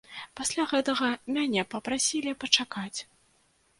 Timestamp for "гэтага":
0.71-1.11